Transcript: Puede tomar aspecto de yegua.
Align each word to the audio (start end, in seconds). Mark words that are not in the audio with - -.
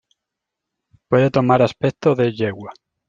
Puede 1.09 1.29
tomar 1.29 1.61
aspecto 1.61 2.15
de 2.15 2.31
yegua. 2.31 2.73